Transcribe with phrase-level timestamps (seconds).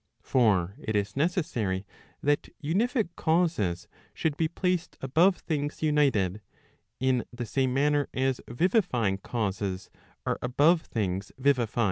[0.23, 1.85] For it is necessary
[2.23, 6.41] that unific causes should be placed above things united,
[6.99, 9.91] in the same manner as vivifying causes
[10.25, 11.79] are above things vivified, *«Multam habere partem."